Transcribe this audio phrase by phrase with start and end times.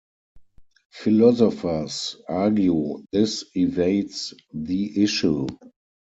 [0.93, 5.45] Philosophers argue this evades the issue.